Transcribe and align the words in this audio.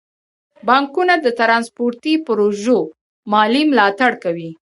بانکونه 0.67 1.13
د 1.21 1.27
ترانسپورتي 1.39 2.13
پروژو 2.27 2.79
مالي 3.31 3.63
ملاتړ 3.71 4.11
کوي. 4.23 4.49